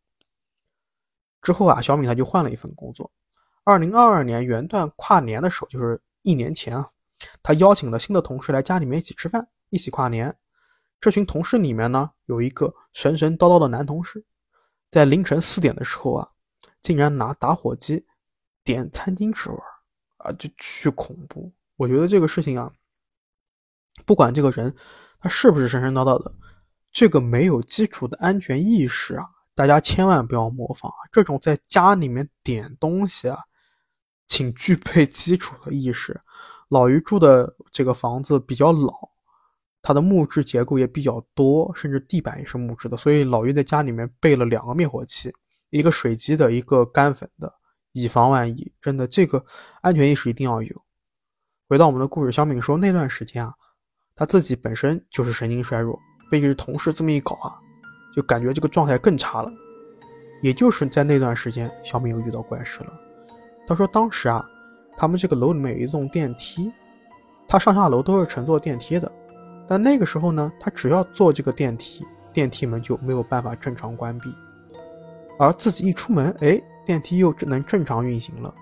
[1.42, 3.12] 之后啊，小米他就换了一份工作。
[3.66, 6.90] 二零二二年元旦跨年的时候，就是一年前啊，
[7.42, 10.34] 他邀请了新的同事来家里面一起吃饭，一起跨年。
[11.02, 14.24] 这群同事里面呢，有一个神神叨叨的男同事，
[14.90, 16.30] 在凌晨四点的时候啊，
[16.82, 18.06] 竟然拿打火机
[18.64, 19.60] 点餐巾纸玩
[20.18, 21.52] 啊，就巨恐怖。
[21.76, 22.72] 我觉得这个事情啊，
[24.06, 24.74] 不管这个人
[25.20, 26.34] 他是不是神神叨叨的，
[26.92, 29.26] 这个没有基础的安全意识啊，
[29.56, 31.02] 大家千万不要模仿啊！
[31.12, 33.40] 这种在家里面点东西啊，
[34.28, 36.22] 请具备基础的意识。
[36.70, 39.10] 老于住的这个房子比较老，
[39.84, 45.32] 它的木质结构也比较多，甚至地板也是木质的，所以老于在家里面备了两个灭火器，
[45.72, 47.54] 一个水基的，一个干粉的，
[47.92, 48.74] 以防万一。
[48.82, 49.44] 真的，这个
[49.82, 50.84] 安全意识一定要有。
[51.68, 53.54] 回到我们的故事，小敏说那段时间啊，
[54.16, 56.00] 他自己本身就是神经衰弱，
[56.32, 57.60] 被这同事这么一搞啊，
[58.16, 59.52] 就感觉这个状态更差了。
[60.42, 62.94] 也就是在那段时间，小敏又遇到怪事了。
[63.68, 64.46] 他说当时啊，
[64.96, 66.72] 他们这个楼里面有一栋电梯，
[67.48, 69.12] 他上下楼都是乘坐电梯的，
[69.68, 74.34] 但那个时候呢，他只要坐这个电梯，电梯门就没有办法正常关闭，
[75.40, 78.54] 而自己一出门，哎，电梯又只能正常运行了。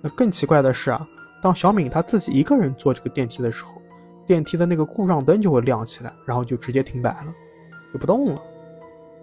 [0.00, 1.06] 那更奇怪的是啊。
[1.42, 3.74] 当小敏她自己一个人坐这个电梯的时候，
[4.26, 7.34] 电梯的那个故障灯就会亮起来，然后就直接停摆了，
[7.92, 8.40] 就不动了。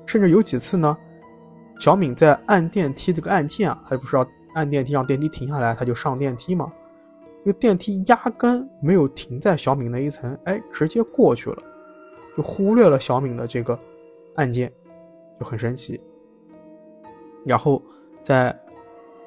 [0.05, 0.95] 甚至有几次呢，
[1.79, 6.71] 小敏在按电梯这个按键啊，她不是要按电梯让电梯停下来，她就上电梯嘛。
[7.43, 11.57] 这个电梯压根没有停在小敏那一层，哎，直接过去了，
[12.37, 13.77] 就忽略了小敏的这个
[14.35, 14.71] 按键，
[15.39, 16.01] 就很神奇。
[17.45, 17.81] 然后
[18.23, 18.57] 在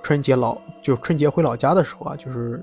[0.03, 2.63] 春节老就春节回老家的时候啊，就是。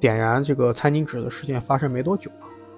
[0.00, 2.28] 点燃这个餐巾纸的事件发生没多久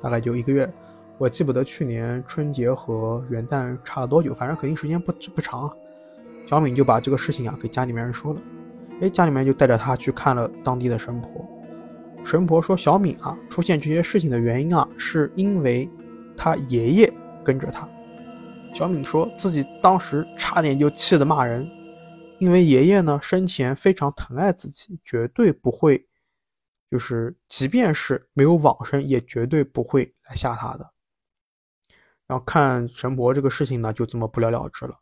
[0.03, 0.71] 大概就一个月，
[1.17, 5.75] 我记不得去年春节和元旦差了多久，反正肯定时间不不长啊。
[6.45, 8.41] 小敏就把这个事情啊给家里面人说了，
[9.01, 11.31] 哎，家里面就带着他去看了当地的神婆。
[12.25, 15.89] 神婆说，小敏啊出现这些事情的原因啊，是因为
[16.37, 17.13] 他爷爷
[17.45, 17.89] 跟着他。
[18.75, 21.71] 小敏说自己当时差点就气得骂人，
[22.39, 26.09] 因为爷爷呢生前非常疼爱自己，绝对不会。
[26.91, 30.91] 就是，即便是没有往生，也绝对不会来吓他的。
[32.27, 34.97] 然后看神婆这个事情呢，就这么不了了之了。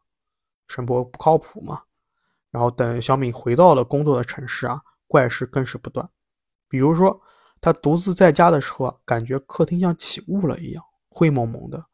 [0.69, 1.83] 神婆不靠谱嘛。
[2.51, 6.09] 然后等小敏回到了工作的城市啊，怪事更是不断。
[6.73, 7.21] 比如说，
[7.61, 11.85] 他独自在家的时候啊，感觉客厅像起雾了一样，灰蒙蒙的，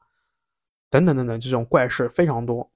[0.89, 2.71] 等等等等，这种怪事非常多。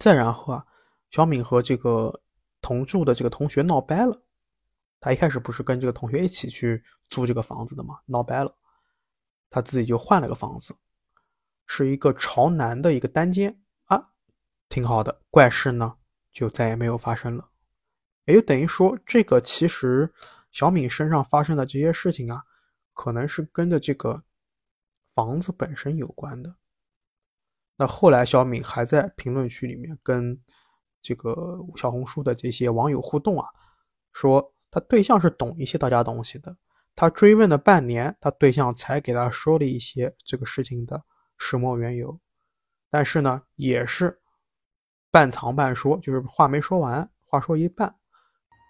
[0.00, 0.66] 再然后啊，
[1.12, 2.22] 小敏和这个
[2.60, 4.20] 同住的这个同学闹掰了。
[4.98, 8.00] 他一开始不是跟这个同学一起去租这个房子的吗？
[8.06, 8.52] 闹掰了，
[9.48, 10.74] 他自己就换了个房子，
[11.68, 14.08] 是一个朝南的一个单间啊，
[14.68, 15.20] 挺好的。
[15.30, 15.94] 怪事呢
[16.32, 17.48] 就再也没有发生了，
[18.24, 20.12] 也就等于说，这个其实
[20.54, 22.42] 小敏身上发生的这些事情啊，
[22.94, 24.24] 可能是跟着这个
[25.14, 26.56] 房子本身有关的。
[27.76, 30.42] 那后来小敏还在评论区里面跟
[31.02, 33.46] 这个小红书的这些网友互动啊，
[34.14, 34.50] 说。
[34.70, 36.56] 他对象是懂一些大家东西的，
[36.96, 41.00] 他追问了半年，他对象才给他说了一些这个事情的
[41.38, 42.18] 始末缘由，
[42.90, 44.20] 但是呢，也是
[45.12, 47.94] 半藏半说，就是话没说完，话说一半。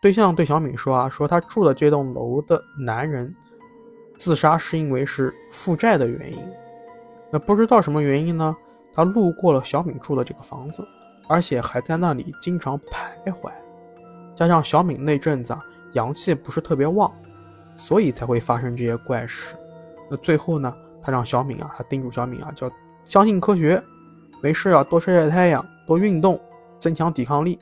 [0.05, 3.35] 对象对小敏说啊，说他住的这栋楼的男人
[4.19, 6.39] 自杀是因为是负债的原因，
[7.31, 8.55] 那不知道什么原因呢？
[8.93, 10.87] 他路过了小敏住的这个房子，
[11.27, 13.51] 而且还在那里经常徘徊，
[14.35, 15.65] 加上小敏那阵子啊。
[15.95, 17.11] 阳气不是特别旺，
[17.79, 19.57] 所以才会发生这些怪事。
[20.11, 22.71] 那最后呢，他让小敏啊，他叮嘱小敏啊，叫
[23.07, 23.83] 相信科学，
[24.43, 26.39] 没事啊，多晒晒太阳，多运动，
[26.79, 27.59] 增强抵抗力。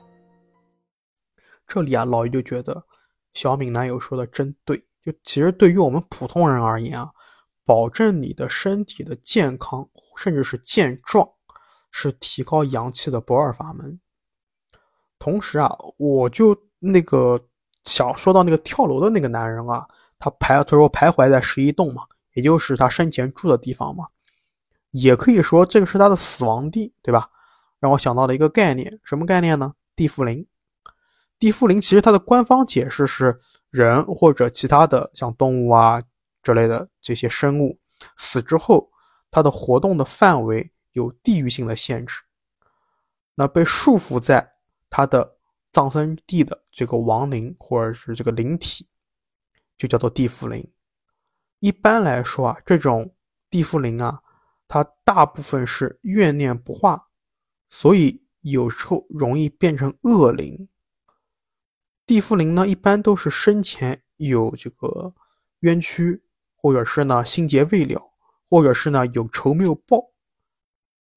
[1.67, 2.83] 这里啊，老于就觉得
[3.33, 4.77] 小敏男友说的真对。
[5.03, 7.11] 就其实对于我们普通人而言啊，
[7.65, 11.27] 保证你的身体的健康，甚至是健壮，
[11.91, 13.99] 是提高阳气的不二法门。
[15.19, 17.39] 同时啊，我就那个。
[17.85, 19.85] 想说到那个跳楼的那个男人啊，
[20.17, 24.07] 他徘他说徘徊在十一栋嘛，也就是他生前住的地方嘛，
[24.91, 27.29] 也可以说这个是他的死亡地，对吧？
[27.81, 29.73] 让我想到了一个概念，什么概念呢？
[29.97, 30.47] 地缚灵。
[31.43, 33.37] 地缚灵其实它的官方解释是
[33.69, 36.01] 人或者其他的像动物啊
[36.41, 37.77] 之类的这些生物
[38.15, 38.89] 死之后，
[39.29, 42.21] 它的活动的范围有地域性的限制，
[43.35, 44.53] 那被束缚在
[44.89, 45.37] 它的。
[45.73, 48.87] 葬身地的这个亡灵或者是这个灵体，
[49.75, 50.71] 就叫做地缚灵。
[51.57, 53.11] 一般来说啊，这种
[53.49, 54.21] 地缚灵啊，
[54.67, 57.03] 它大部分是怨念不化，
[57.69, 60.69] 所以有时候容易变成恶灵。
[62.05, 65.13] 地缚灵呢，一般都是生前有这个
[65.59, 66.21] 冤屈，
[66.55, 68.01] 或者是呢心结未了，
[68.49, 70.11] 或者是呢有仇没有报。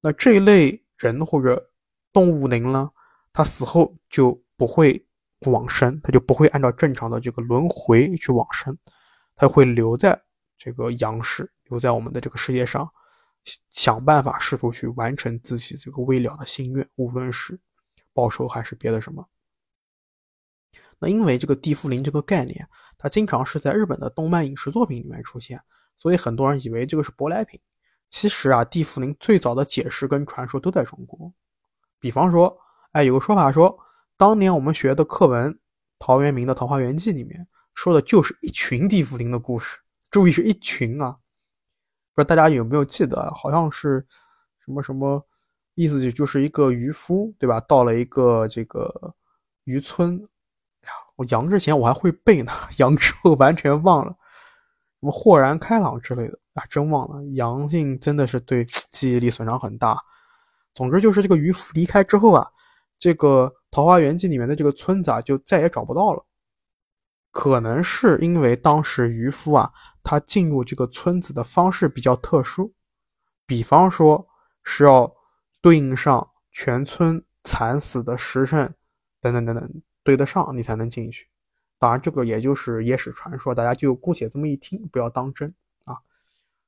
[0.01, 1.71] 那这一类人或者
[2.13, 2.91] 动物灵呢，
[3.33, 5.05] 他死后就不会
[5.47, 8.77] 往生，他就不会按照正常的这个轮回去往生，
[9.35, 10.21] 他会留在
[10.57, 12.89] 这个阳世，留在我们的这个世界上，
[13.71, 17.59] 想办法试图去完成自己这个未了的心愿，无论是
[18.13, 19.29] 报仇还是别的什么。
[20.99, 22.67] 那因为这个地缚灵这个概念，
[22.97, 25.61] 它经常是在日本的动漫影视作品里面出现，
[25.97, 27.61] 所以很多人以为这个是舶来品。
[28.09, 31.31] 其实啊，地缚灵最早的解释跟传说都在中国。
[31.99, 32.57] 比方说，
[32.93, 33.79] 哎，有个说法说，
[34.17, 35.59] 当年我们学的课文
[35.99, 39.79] 陶渊明的《桃花源记》里面说的就是一群地缚灵的故事。
[40.11, 41.19] 注意是一群啊，
[42.15, 43.31] 不知道大家有没有记得？
[43.35, 44.07] 好像是
[44.65, 45.27] 什么什么
[45.75, 47.61] 意思，就就是一个渔夫，对吧？
[47.61, 49.15] 到了一个这个
[49.65, 50.27] 渔村。
[51.17, 54.13] 我阳之前我还会背呢， 阳之后完全忘了，
[55.01, 57.25] 什么豁然开朗之类的啊，真忘了。
[57.35, 59.99] 阳性真的是对记忆力损伤很大。
[60.75, 62.47] 总之就是这个渔夫离开之后啊，
[62.99, 66.25] 这个《桃花源记》里面的这个村子啊就再也找不到了。
[67.31, 69.71] 可能是因为当时渔夫啊，
[70.03, 72.73] 他进入这个村子的方式比较特殊，
[73.47, 74.27] 比方说
[74.65, 75.11] 是要
[75.61, 78.75] 对应上全村惨死的时辰，
[79.21, 79.83] 等等等等。
[80.07, 81.27] 对得上你才能进去，
[81.81, 85.53] 当然这个也就是野史传说，大家就姑且这么一听，不要当真
[85.85, 85.99] 啊。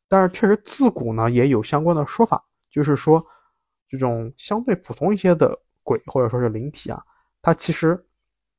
[0.09, 3.24] 但是确实自古呢也有相关的说法，就是说
[3.89, 7.01] 这种相对普通一些的鬼或者说是灵体啊，
[7.41, 8.05] 它其实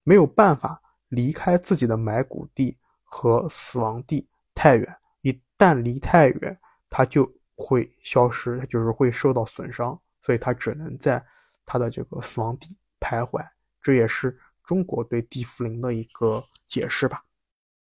[0.03, 4.25] 没有办法离开自己的埋骨地和死亡地
[4.55, 6.57] 太远，一旦离太远，
[6.89, 11.21] 它就会消失，它就是会受到损伤，所以它只能在
[11.65, 13.45] 它的这个死亡地徘徊，
[13.81, 14.39] 这也是。
[14.69, 17.23] 中国对地缚灵的一个解释吧。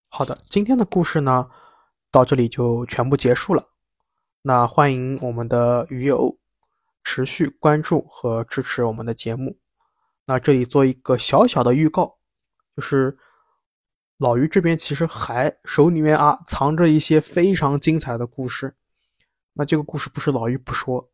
[0.07, 1.47] 好的，今天的故事呢，
[2.09, 3.63] 到这里就全部结束了。
[4.41, 6.35] 那欢迎我们的鱼友
[7.03, 9.55] 持续关注和支持我们的节目。
[10.25, 12.17] 那这里做一个小小的预告，
[12.75, 13.15] 就是
[14.17, 18.75] 老于这边其实还手里面啊藏着一些非常精彩的故事。
[19.53, 21.07] 那这个故事不是老于不说，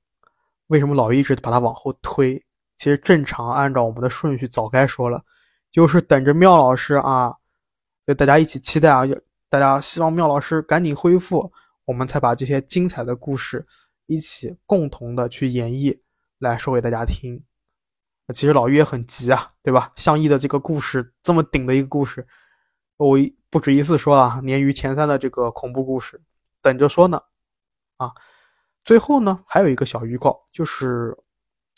[0.67, 2.41] 为什么老于一直把它往后推？
[2.77, 5.21] 其实正常按照我们的顺序早该说了。
[5.75, 7.35] 就是等着妙老师啊，
[8.17, 9.03] 大家一起期待啊！
[9.49, 11.51] 大家希望妙老师赶紧恢复，
[11.83, 13.67] 我们才把这些精彩的故事
[14.05, 15.99] 一起共同的去演绎，
[16.39, 17.43] 来说给大家听。
[18.33, 19.91] 其实老于也很急啊，对吧？
[19.97, 22.25] 相依的这个故事这么顶的一个故事，
[22.95, 23.17] 我
[23.49, 26.21] 不止一次说了，年于前三的这个恐怖故事，
[26.61, 27.21] 等着说呢。
[27.97, 28.13] 啊，
[28.85, 31.17] 最后呢，还有一个小预告，就是。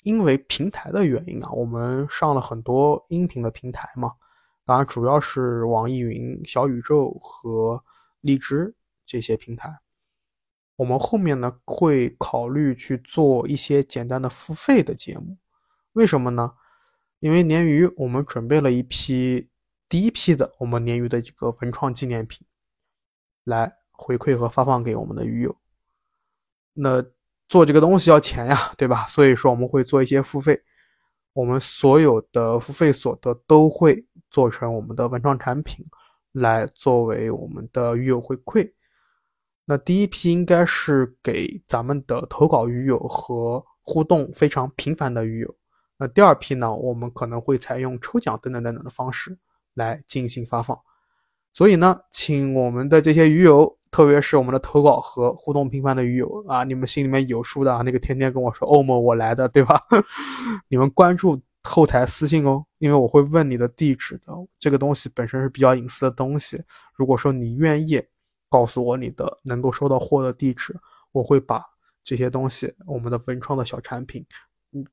[0.07, 4.13] 因为平台的原因啊，我们上了很多音频的平台嘛，
[4.63, 7.83] 当然主要是网易云、小宇宙和
[8.21, 8.73] 荔枝
[9.05, 9.77] 这些平台。
[10.77, 15.37] 我们后面呢会考虑去做一些简单的付费的节目，
[15.91, 16.53] 为什么呢？
[17.19, 19.49] 因为鲶鱼我们准备了一批
[19.89, 22.47] 第一批的我们鲶鱼的这个文创纪念品，
[23.43, 25.53] 来回馈和发放给我们的鱼友。
[26.71, 27.03] 那。
[27.49, 29.05] 做这个东西要钱呀，对吧？
[29.07, 30.61] 所以说我们会做一些付费，
[31.31, 35.85] 我们所有的付费所得都会做成我们的文创产品，
[36.33, 38.69] 来作为我们的鱼友回馈。
[39.63, 45.55] 那第一批应该是给咱们的投稿鱼友和互动非常频繁的鱼友。
[45.97, 49.37] 那第二批呢，我们可能会采用抽奖等等等等的方式
[49.73, 50.77] 来进行发放。
[51.53, 53.76] 所以呢，请我们的这些鱼友。
[53.97, 59.81] 特别是我们的投稿和互动频繁的鱼友啊，你们心里面有数的啊，那个天天跟我说欧某我来的，对吧？
[60.69, 64.31] 你们关注后台私信哦，因为我会问你的地址的。
[64.59, 66.61] 这个东西本身是比较隐私的东西，
[66.93, 67.99] 如果说你愿意
[68.51, 70.79] 告诉我你的能够收到货的地址，
[71.11, 71.63] 我会把
[72.03, 74.23] 这些东西，我们的文创的小产品，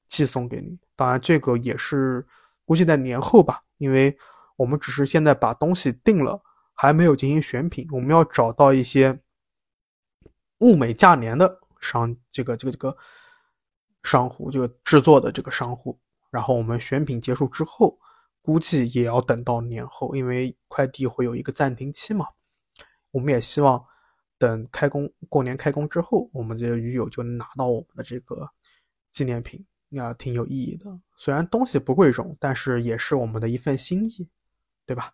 [0.09, 0.78] 寄送给你。
[0.96, 2.24] 当然，这个也是
[2.64, 4.16] 估计在年后吧，因为
[4.57, 6.40] 我们只是现在把东西定了。
[6.75, 9.20] 还没有进行选品，我们要找到一些
[10.59, 12.97] 物美价廉的商，这个这个这个
[14.03, 15.99] 商户，这个制作的这个商户。
[16.31, 17.99] 然后我们选品结束之后，
[18.43, 22.27] 估计也要等到年后，因为快递会有一个暂停期嘛。
[23.12, 23.83] 我们也希望
[24.37, 28.51] 等开工过年开工之后，我们这些鱼友就能拿到我们的这个
[29.12, 31.01] 纪念品，那挺有意义的。
[31.16, 34.29] 虽然东西不贵重，但是也是我们的一份心意，
[34.85, 35.12] 对吧？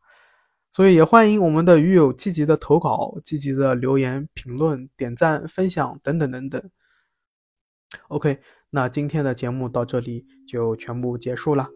[0.73, 6.71] 所以也欢迎我们的鱼友积极的投稿、积极的留言、评论、点赞、分享等等等等。
[8.09, 8.39] OK，
[8.71, 11.69] 那今天的节目到这里就全部结束了。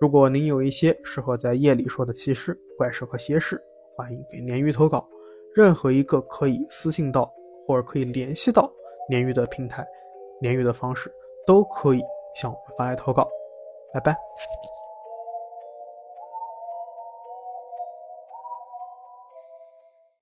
[0.00, 3.62] 如果您有一些适合在夜里说的奇事、怪事和邪事，
[3.96, 5.08] 欢迎给鲶鱼投稿，
[5.54, 7.32] 任何一个可以私信到
[7.66, 8.70] 或者可以联系到
[9.08, 9.86] 鲶鱼的平台，
[10.42, 11.10] 鲶鱼的方式
[11.46, 12.00] 都可以
[12.34, 13.28] 向我们发来投稿。
[13.94, 14.16] 拜拜。